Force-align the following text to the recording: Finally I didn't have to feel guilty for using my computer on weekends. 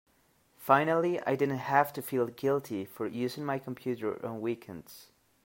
Finally 0.57 1.21
I 1.27 1.35
didn't 1.35 1.59
have 1.59 1.93
to 1.93 2.01
feel 2.01 2.25
guilty 2.25 2.85
for 2.85 3.05
using 3.05 3.45
my 3.45 3.59
computer 3.59 4.25
on 4.25 4.41
weekends. 4.41 5.11